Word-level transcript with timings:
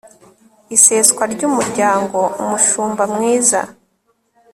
Iseswa 0.75 1.23
ry 1.33 1.41
Umuryango 1.49 2.19
UMUSHUMBA 2.41 3.03
MWIZA 3.13 3.61